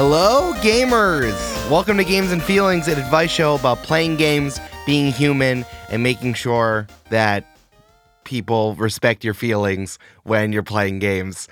[0.00, 1.34] Hello, gamers!
[1.68, 6.34] Welcome to Games and Feelings, an advice show about playing games, being human, and making
[6.34, 7.44] sure that
[8.22, 11.48] people respect your feelings when you're playing games.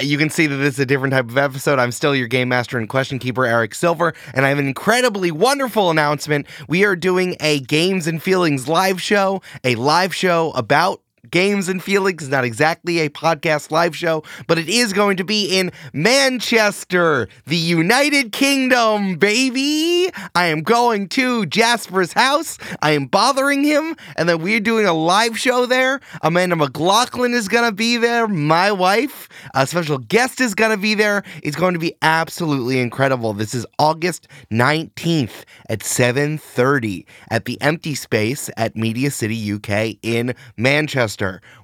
[0.00, 1.78] You can see that this is a different type of episode.
[1.78, 5.30] I'm still your game master and question keeper, Eric Silver, and I have an incredibly
[5.30, 6.48] wonderful announcement.
[6.66, 11.82] We are doing a Games and Feelings live show, a live show about Games and
[11.82, 15.72] Feelings, is not exactly a podcast live show, but it is going to be in
[15.92, 20.10] Manchester, the United Kingdom, baby.
[20.34, 22.58] I am going to Jasper's house.
[22.82, 26.00] I am bothering him, and then we're doing a live show there.
[26.22, 29.28] Amanda McLaughlin is going to be there, my wife.
[29.54, 31.22] A special guest is going to be there.
[31.42, 33.32] It's going to be absolutely incredible.
[33.32, 40.34] This is August 19th at 7:30 at the Empty Space at Media City UK in
[40.56, 41.13] Manchester.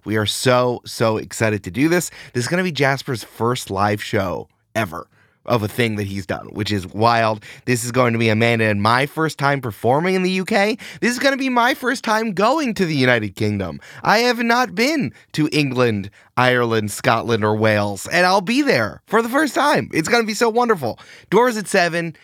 [0.05, 2.11] We are so, so excited to do this.
[2.33, 5.09] This is going to be Jasper's first live show ever
[5.47, 7.45] of a thing that he's done, which is wild.
[7.65, 10.79] This is going to be Amanda and my first time performing in the UK.
[11.01, 13.81] This is going to be my first time going to the United Kingdom.
[14.03, 19.23] I have not been to England, Ireland, Scotland, or Wales, and I'll be there for
[19.23, 19.91] the first time.
[19.93, 20.99] It's going to be so wonderful.
[21.31, 22.15] Doors at 7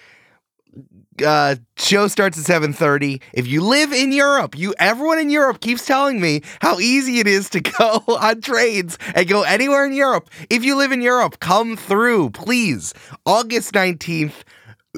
[1.22, 3.22] uh, show starts at 7:30.
[3.32, 7.26] If you live in Europe, you everyone in Europe keeps telling me how easy it
[7.26, 10.30] is to go on trains and go anywhere in Europe.
[10.50, 12.94] If you live in Europe, come through, please.
[13.24, 14.44] August 19th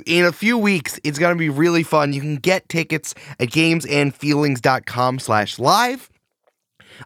[0.07, 2.13] in a few weeks, it's going to be really fun.
[2.13, 6.11] You can get tickets at gamesandfeelings.com slash live.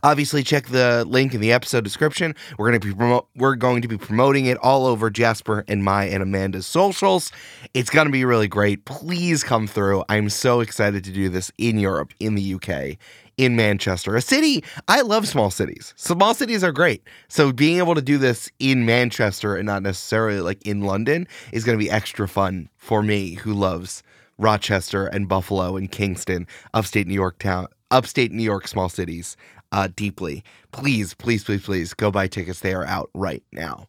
[0.03, 2.35] Obviously, check the link in the episode description.
[2.59, 5.85] We're going to be promo- we're going to be promoting it all over Jasper and
[5.85, 7.33] my and Amanda's socials.
[7.75, 8.85] It's going to be really great.
[8.85, 10.05] Please come through.
[10.09, 12.97] I'm so excited to do this in Europe, in the UK,
[13.37, 14.65] in Manchester, a city.
[14.89, 15.95] I love small cities.
[15.97, 17.03] Small cities are great.
[17.29, 21.65] So being able to do this in Manchester and not necessarily like in London is
[21.65, 24.03] going to be extra fun for me who loves
[24.39, 29.37] Rochester and Buffalo and Kingston, upstate New York town, upstate New York small cities
[29.73, 30.45] uh, deeply.
[30.71, 32.61] Please, please, please, please go buy tickets.
[32.61, 33.89] They are out right now.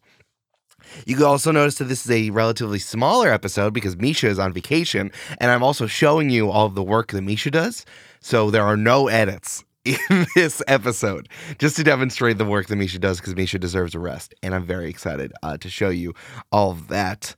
[1.06, 4.52] You can also notice that this is a relatively smaller episode because Mischa is on
[4.52, 7.84] vacation, and I'm also showing you all of the work that Mischa does.
[8.20, 11.28] So there are no edits in this episode
[11.58, 14.34] just to demonstrate the work that Mischa does because Misha deserves a rest.
[14.42, 16.14] And I'm very excited uh, to show you
[16.52, 17.34] all of that.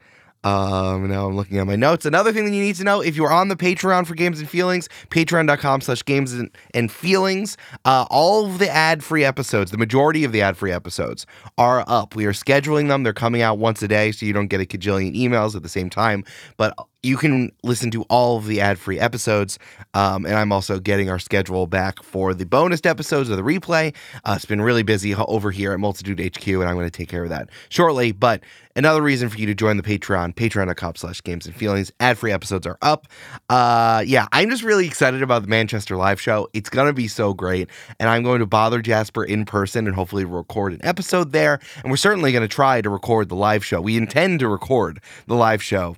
[0.46, 2.06] Um, now I'm looking at my notes.
[2.06, 4.48] Another thing that you need to know, if you're on the Patreon for Games and
[4.48, 10.30] Feelings, patreon.com slash games and, feelings, uh, all of the ad-free episodes, the majority of
[10.30, 11.26] the ad-free episodes
[11.58, 12.14] are up.
[12.14, 13.02] We are scheduling them.
[13.02, 15.68] They're coming out once a day, so you don't get a cajillion emails at the
[15.68, 16.24] same time.
[16.56, 19.58] But you can listen to all of the ad-free episodes.
[19.94, 23.94] Um, and I'm also getting our schedule back for the bonus episodes of the replay.
[24.24, 27.08] Uh, it's been really busy over here at Multitude HQ, and I'm going to take
[27.08, 28.12] care of that shortly.
[28.12, 28.42] But
[28.74, 31.92] another reason for you to join the Patreon, patreon.com slash games and feelings.
[32.00, 33.06] Ad-free episodes are up.
[33.48, 36.48] Uh, yeah, I'm just really excited about the Manchester live show.
[36.54, 37.70] It's going to be so great.
[38.00, 41.60] And I'm going to bother Jasper in person and hopefully record an episode there.
[41.82, 43.80] And we're certainly going to try to record the live show.
[43.80, 45.96] We intend to record the live show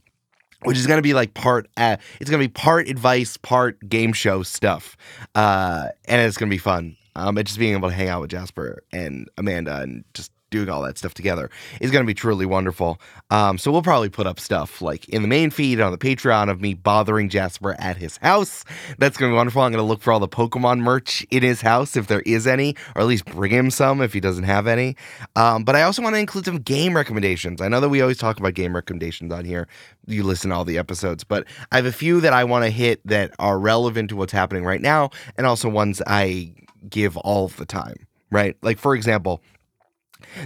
[0.63, 3.79] which is going to be like part uh, it's going to be part advice part
[3.89, 4.97] game show stuff
[5.35, 6.97] uh, and it's going to be fun.
[7.17, 10.69] Um, and just being able to hang out with jasper and amanda and just doing
[10.69, 11.51] all that stuff together
[11.81, 13.01] is going to be truly wonderful.
[13.31, 16.51] Um, so we'll probably put up stuff like in the main feed on the patreon
[16.51, 18.65] of me bothering jasper at his house.
[18.99, 19.63] That's going to be wonderful.
[19.63, 22.47] I'm going to look for all the pokemon merch in his house if there is
[22.47, 24.97] any or at least bring him some if he doesn't have any.
[25.37, 27.61] Um, but i also want to include some game recommendations.
[27.61, 29.69] I know that we always talk about game recommendations on here.
[30.07, 32.71] You listen to all the episodes, but I have a few that I want to
[32.71, 36.55] hit that are relevant to what's happening right now, and also ones I
[36.89, 38.57] give all the time, right?
[38.63, 39.43] Like, for example,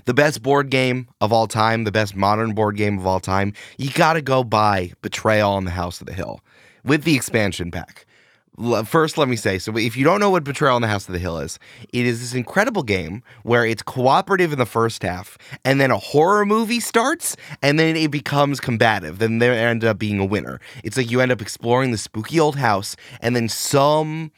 [0.04, 3.52] the best board game of all time, the best modern board game of all time,
[3.78, 6.40] you got to go buy Betrayal on the House of the Hill
[6.84, 8.06] with the expansion pack.
[8.84, 11.14] First, let me say so if you don't know what Betrayal on the House of
[11.14, 11.58] the Hill is,
[11.90, 15.96] it is this incredible game where it's cooperative in the first half, and then a
[15.96, 19.20] horror movie starts, and then it becomes combative.
[19.20, 20.60] Then there end up being a winner.
[20.84, 24.30] It's like you end up exploring the spooky old house, and then some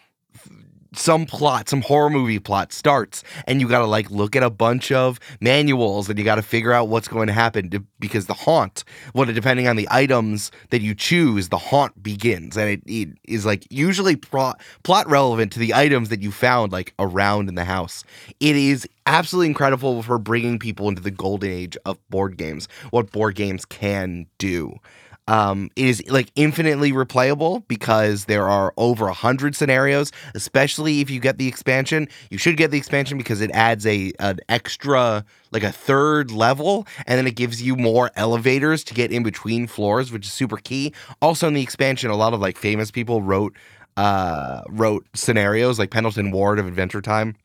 [0.96, 4.50] some plot, some horror movie plot starts, and you got to like look at a
[4.50, 8.26] bunch of manuals and you got to figure out what's going to happen to, because
[8.26, 12.82] the haunt, what depending on the items that you choose, the haunt begins, and it,
[12.87, 17.49] it is like usually plot plot relevant to the items that you found like around
[17.49, 18.05] in the house.
[18.40, 23.11] It is absolutely incredible for bringing people into the golden age of board games, what
[23.12, 24.79] board games can do.
[25.26, 30.12] Um, it is like infinitely replayable because there are over a hundred scenarios.
[30.35, 34.12] Especially if you get the expansion, you should get the expansion because it adds a
[34.19, 39.12] an extra like a third level, and then it gives you more elevators to get
[39.12, 40.93] in between floors, which is super key.
[41.23, 43.56] Also, in the expansion, a lot of like famous people wrote
[43.97, 47.37] uh wrote scenarios like Pendleton Ward of Adventure Time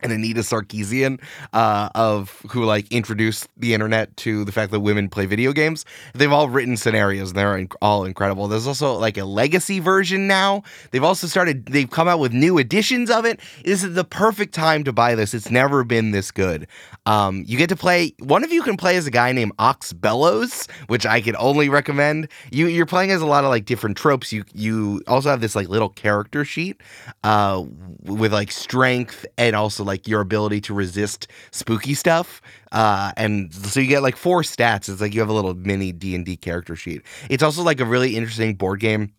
[0.00, 1.20] and Anita Sarkeesian
[1.52, 5.84] uh, of who like introduced the internet to the fact that women play video games.
[6.14, 8.48] They've all written scenarios and they're in- all incredible.
[8.48, 10.62] There's also like a legacy version now.
[10.90, 11.66] They've also started.
[11.66, 13.40] They've come out with new editions of it.
[13.64, 15.34] This is the perfect time to buy this.
[15.34, 16.66] It's never been this good.
[17.06, 18.14] Um, you get to play.
[18.20, 21.68] One of you can play as a guy named Ox Bellows, which I can only
[21.68, 22.28] recommend.
[22.50, 24.32] You you're playing as a lot of like different tropes.
[24.32, 26.80] You you also have this like little character sheet
[27.24, 27.64] uh,
[28.02, 32.40] with like strength and also like your ability to resist spooky stuff.
[32.70, 34.88] Uh, and so you get like four stats.
[34.88, 37.02] It's like you have a little mini D and D character sheet.
[37.28, 39.12] It's also like a really interesting board game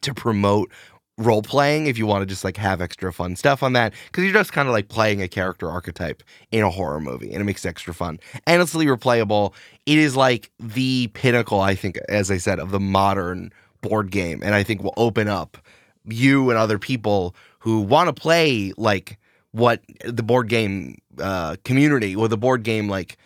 [0.00, 0.72] to promote
[1.16, 4.24] role playing if you want to just like have extra fun stuff on that because
[4.24, 7.44] you're just kind of like playing a character archetype in a horror movie and it
[7.44, 8.18] makes it extra fun
[8.48, 9.54] endlessly replayable
[9.86, 14.42] it is like the pinnacle i think as i said of the modern board game
[14.42, 15.56] and i think will open up
[16.04, 19.16] you and other people who want to play like
[19.54, 23.16] what the board game uh, community or the board game like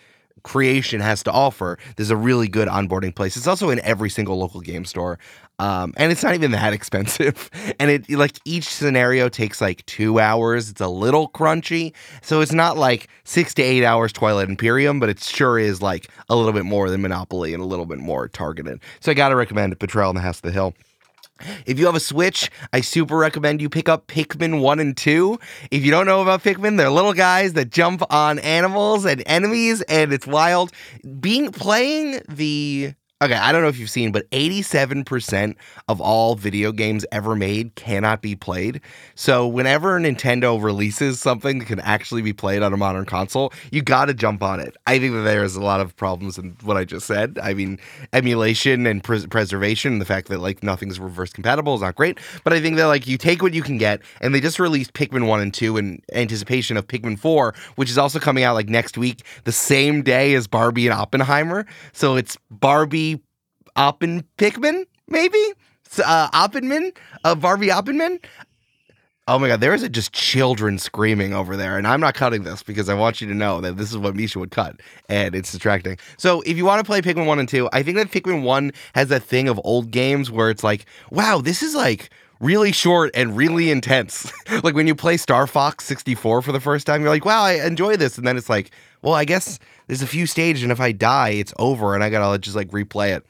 [0.42, 1.78] creation has to offer.
[1.96, 3.36] There's a really good onboarding place.
[3.36, 5.18] It's also in every single local game store.
[5.58, 7.50] Um, and it's not even that expensive.
[7.80, 10.68] And it like each scenario takes like two hours.
[10.68, 11.94] It's a little crunchy.
[12.20, 16.10] So it's not like six to eight hours Twilight Imperium, but it sure is like
[16.28, 18.80] a little bit more than Monopoly and a little bit more targeted.
[19.00, 20.74] So I gotta recommend Betrayal in the House of the Hill.
[21.66, 25.38] If you have a Switch, I super recommend you pick up Pikmin 1 and 2.
[25.70, 29.82] If you don't know about Pikmin, they're little guys that jump on animals and enemies,
[29.82, 30.72] and it's wild.
[31.20, 35.56] Being playing the Okay, I don't know if you've seen, but 87%
[35.88, 38.80] of all video games ever made cannot be played.
[39.16, 43.82] So, whenever Nintendo releases something that can actually be played on a modern console, you
[43.82, 44.76] got to jump on it.
[44.86, 47.40] I think that there's a lot of problems in what I just said.
[47.42, 47.80] I mean,
[48.12, 52.20] emulation and pres- preservation, the fact that like nothing's reverse compatible is not great.
[52.44, 54.92] But I think that like you take what you can get, and they just released
[54.92, 58.68] Pikmin 1 and 2 in anticipation of Pikmin 4, which is also coming out like
[58.68, 61.66] next week, the same day as Barbie and Oppenheimer.
[61.92, 63.07] So, it's Barbie
[63.78, 65.42] Oppen Pikmin, maybe?
[66.04, 66.96] Uh, Oppenman?
[67.22, 68.18] Uh, Barbie Oppenman?
[69.28, 72.42] Oh my god, there is a just children screaming over there, and I'm not cutting
[72.42, 75.34] this because I want you to know that this is what Mischa would cut, and
[75.34, 75.96] it's distracting.
[76.16, 78.72] So if you want to play Pikmin 1 and 2, I think that Pikmin 1
[78.96, 82.10] has that thing of old games where it's like, wow, this is like
[82.40, 84.32] really short and really intense.
[84.64, 87.64] like when you play Star Fox 64 for the first time, you're like, wow, I
[87.64, 88.18] enjoy this.
[88.18, 88.72] And then it's like,
[89.02, 92.10] well, I guess there's a few stages, and if I die, it's over, and I
[92.10, 93.24] gotta just like replay it.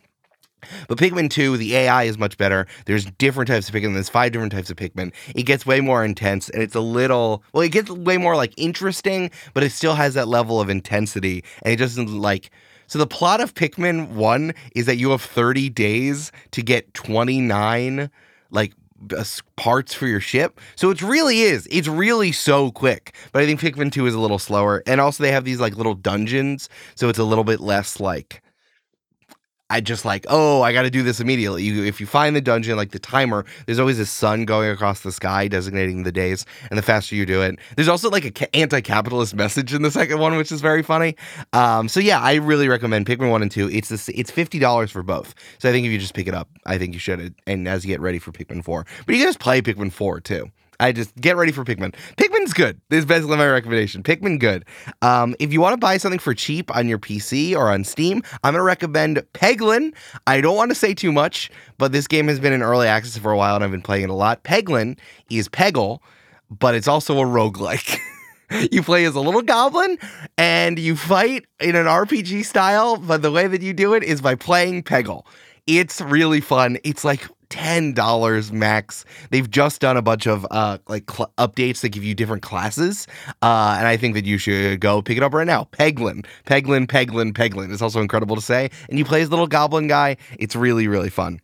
[0.88, 2.66] But Pikmin 2, the AI is much better.
[2.86, 3.94] There's different types of Pikmin.
[3.94, 5.12] There's five different types of Pikmin.
[5.34, 8.52] It gets way more intense and it's a little, well, it gets way more like
[8.56, 11.44] interesting, but it still has that level of intensity.
[11.62, 12.50] And it doesn't like,
[12.86, 18.10] so the plot of Pikmin 1 is that you have 30 days to get 29
[18.50, 18.72] like
[19.16, 19.24] uh,
[19.56, 20.60] parts for your ship.
[20.74, 21.68] So it really is.
[21.70, 23.14] It's really so quick.
[23.32, 24.82] But I think Pikmin 2 is a little slower.
[24.86, 28.42] And also they have these like little dungeons, so it's a little bit less like
[29.70, 31.62] I just like, oh, I got to do this immediately.
[31.62, 35.00] You, if you find the dungeon, like the timer, there's always a sun going across
[35.00, 38.30] the sky designating the days, and the faster you do it, there's also like a
[38.30, 41.16] ca- anti-capitalist message in the second one, which is very funny.
[41.52, 43.68] Um, so yeah, I really recommend Pikmin one and two.
[43.70, 45.34] It's this, it's fifty dollars for both.
[45.58, 47.84] So I think if you just pick it up, I think you should, and as
[47.84, 50.50] you get ready for Pikmin four, but you can just play Pikmin four too.
[50.80, 51.94] I just get ready for Pikmin.
[52.16, 52.80] Pikmin's good.
[52.88, 54.02] This is basically my recommendation.
[54.02, 54.64] Pikmin good.
[55.02, 58.22] Um, if you want to buy something for cheap on your PC or on Steam,
[58.44, 59.94] I'm to recommend Peglin.
[60.26, 63.18] I don't want to say too much, but this game has been in early access
[63.18, 64.44] for a while and I've been playing it a lot.
[64.44, 64.98] Peglin
[65.30, 65.98] is Peggle,
[66.50, 67.98] but it's also a roguelike.
[68.70, 69.98] you play as a little goblin
[70.36, 74.20] and you fight in an RPG style, but the way that you do it is
[74.20, 75.24] by playing Peggle.
[75.66, 76.78] It's really fun.
[76.84, 79.04] It's like ten dollars max.
[79.30, 83.06] They've just done a bunch of uh like cl- updates that give you different classes,
[83.42, 85.68] uh, and I think that you should go pick it up right now.
[85.72, 87.72] Peglin, Peglin, Peglin, Peglin.
[87.72, 90.16] It's also incredible to say, and you play as little goblin guy.
[90.38, 91.40] It's really really fun.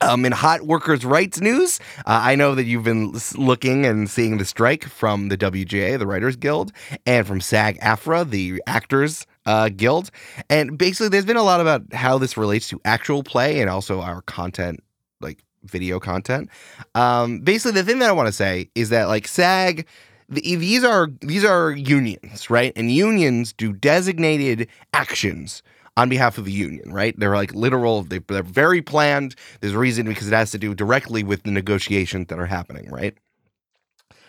[0.00, 4.38] Um, in hot workers' rights news, uh, I know that you've been looking and seeing
[4.38, 6.70] the strike from the WGA, the Writers Guild,
[7.04, 10.12] and from SAG AFTRA, the Actors uh, Guild.
[10.48, 14.00] And basically, there's been a lot about how this relates to actual play and also
[14.00, 14.84] our content
[15.20, 16.48] like video content.
[16.94, 19.86] Um, basically, the thing that I want to say is that like SAG,
[20.28, 22.72] the, these are these are unions, right?
[22.76, 25.62] And unions do designated actions
[25.96, 27.18] on behalf of the union, right?
[27.18, 29.34] They're like literal, they, they're very planned.
[29.60, 32.88] There's a reason because it has to do directly with the negotiations that are happening,
[32.88, 33.16] right?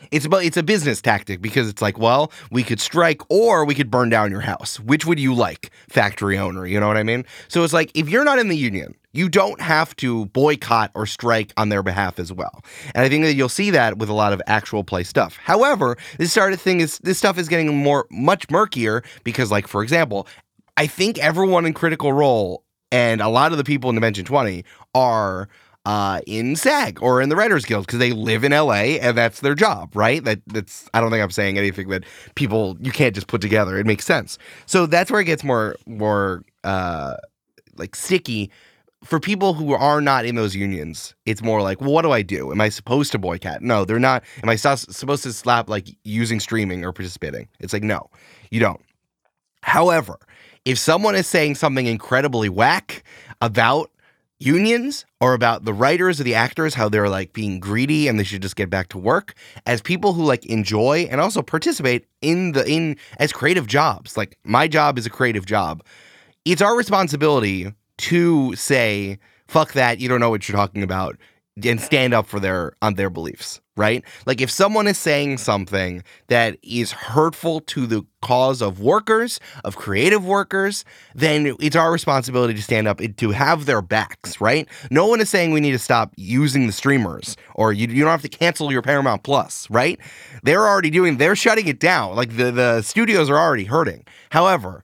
[0.09, 3.75] It's about it's a business tactic because it's like, well, we could strike or we
[3.75, 4.79] could burn down your house.
[4.79, 6.65] Which would you like, factory owner?
[6.65, 7.25] You know what I mean?
[7.49, 11.05] So it's like if you're not in the union, you don't have to boycott or
[11.05, 12.63] strike on their behalf as well.
[12.93, 15.37] And I think that you'll see that with a lot of actual play stuff.
[15.37, 19.67] However, this sort of thing is this stuff is getting more much murkier because, like,
[19.67, 20.27] for example,
[20.77, 24.63] I think everyone in Critical Role and a lot of the people in Dimension 20
[24.93, 25.49] are
[25.85, 29.39] uh, in SAG or in the Writers Guild because they live in LA and that's
[29.39, 30.23] their job, right?
[30.23, 32.03] That that's I don't think I'm saying anything that
[32.35, 33.77] people you can't just put together.
[33.77, 34.37] It makes sense.
[34.65, 37.15] So that's where it gets more more uh,
[37.75, 38.51] like sticky
[39.03, 42.21] for people who are not in those unions, it's more like, well, what do I
[42.21, 42.51] do?
[42.51, 43.61] Am I supposed to boycott?
[43.61, 44.23] No, they're not.
[44.43, 47.47] Am I supposed to slap like using streaming or participating?
[47.59, 48.09] It's like, no,
[48.51, 48.81] you don't.
[49.63, 50.17] However,
[50.65, 53.03] if someone is saying something incredibly whack
[53.41, 53.91] about
[54.39, 58.23] unions or about the writers or the actors how they're like being greedy and they
[58.23, 59.33] should just get back to work
[59.65, 64.37] as people who like enjoy and also participate in the in as creative jobs like
[64.45, 65.83] my job is a creative job
[66.45, 71.17] it's our responsibility to say fuck that you don't know what you're talking about
[71.63, 74.03] and stand up for their on their beliefs right?
[74.25, 79.77] Like if someone is saying something that is hurtful to the cause of workers of
[79.77, 80.83] creative workers
[81.15, 84.67] then it's our responsibility to stand up to have their backs right?
[84.91, 88.11] No one is saying we need to stop using the streamers or you, you don't
[88.11, 89.97] have to cancel your paramount plus right?
[90.43, 92.15] They're already doing they're shutting it down.
[92.15, 94.05] Like the, the studios are already hurting.
[94.29, 94.83] However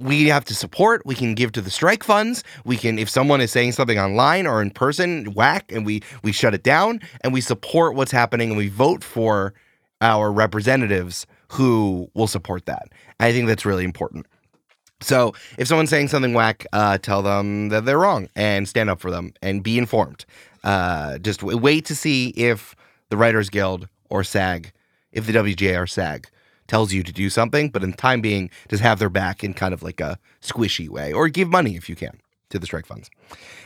[0.00, 1.02] we have to support.
[1.04, 2.42] We can give to the strike funds.
[2.64, 6.32] We can, if someone is saying something online or in person, whack, and we we
[6.32, 9.52] shut it down and we support what's happening and we vote for
[10.00, 12.88] our representatives who will support that.
[13.20, 14.26] I think that's really important.
[15.02, 19.00] So if someone's saying something whack, uh, tell them that they're wrong and stand up
[19.00, 20.24] for them and be informed.
[20.64, 22.74] Uh, just w- wait to see if
[23.08, 24.72] the Writers Guild or SAG,
[25.12, 26.28] if the WGA or SAG
[26.70, 29.52] tells you to do something, but in the time being, just have their back in
[29.52, 32.86] kind of like a squishy way, or give money if you can to the strike
[32.86, 33.10] funds.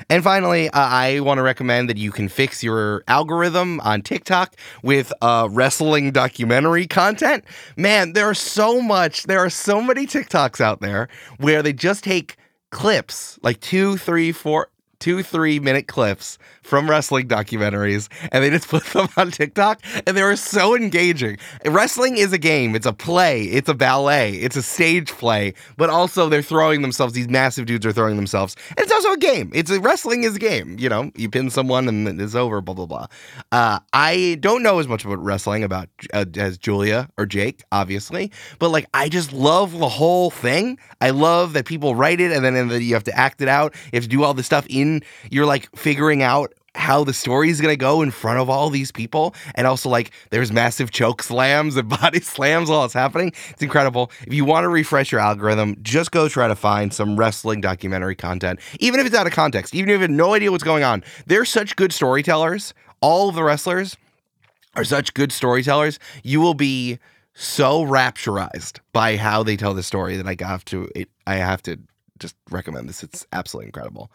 [0.09, 4.57] And finally, uh, I want to recommend that you can fix your algorithm on TikTok
[4.83, 7.45] with uh, wrestling documentary content.
[7.77, 11.09] Man, there are so much, there are so many TikToks out there
[11.39, 12.37] where they just take
[12.71, 14.69] clips, like two, three, four,
[14.99, 20.17] two, three minute clips from wrestling documentaries and they just put them on TikTok and
[20.17, 21.39] they were so engaging.
[21.65, 25.91] Wrestling is a game, it's a play, it's a ballet, it's a stage play, but
[25.91, 28.57] also they're throwing themselves, these massive dudes are throwing themselves.
[28.71, 29.51] And it's also a game.
[29.55, 32.75] It's a, wrestling is a game, you know, you pin someone and it's over, blah,
[32.75, 33.07] blah, blah.
[33.53, 38.31] Uh, I don't know as much about wrestling about uh, as Julia or Jake, obviously,
[38.59, 40.79] but like I just love the whole thing.
[41.01, 43.75] I love that people write it and then, you have to act it out.
[43.87, 44.84] You have to do all this stuff in,
[45.31, 48.91] you're like figuring out how the story is to go in front of all these
[48.91, 49.35] people.
[49.55, 53.33] And also, like, there's massive choke slams and body slams while it's happening.
[53.51, 54.11] It's incredible.
[54.27, 58.17] If you want to refresh your algorithm, just go try to find some wrestling documentary
[58.17, 60.85] content, even if it's out of context, even if you have no idea what's going
[60.85, 61.05] on.
[61.27, 62.75] They're such good storytellers.
[63.01, 63.97] All of the wrestlers
[64.75, 65.99] are such good storytellers.
[66.23, 66.99] You will be
[67.35, 71.63] so rapturized by how they tell the story that I have to, it, I have
[71.63, 71.79] to
[72.19, 73.03] just recommend this.
[73.03, 74.11] It's absolutely incredible.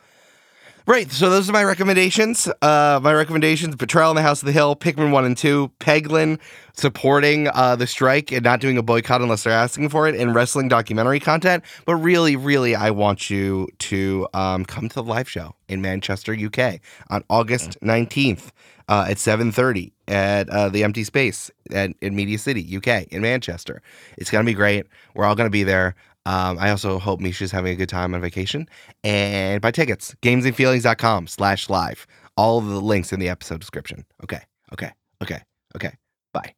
[0.85, 1.11] Right.
[1.11, 2.47] So those are my recommendations.
[2.61, 6.39] Uh, my recommendations: Betrayal in the House of the Hill, Pikmin one and two, Peglin
[6.73, 10.33] supporting uh, the strike and not doing a boycott unless they're asking for it, and
[10.33, 11.63] wrestling documentary content.
[11.85, 16.33] But really, really, I want you to um, come to the live show in Manchester,
[16.33, 18.51] UK, on August nineteenth
[18.87, 23.21] uh, at seven thirty at uh, the Empty Space at, in Media City, UK, in
[23.21, 23.81] Manchester.
[24.17, 24.87] It's gonna be great.
[25.13, 25.95] We're all gonna be there.
[26.29, 28.69] Um, I also hope Mischa's having a good time on vacation.
[29.03, 32.05] And buy tickets, gamesandfeelings.com slash live.
[32.37, 34.05] All of the links in the episode description.
[34.23, 34.91] Okay, okay,
[35.23, 35.41] okay,
[35.75, 35.93] okay.